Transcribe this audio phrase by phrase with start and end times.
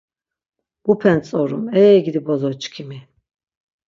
[0.85, 2.99] Mupe ntzorum, ey gidi bozo çkimi!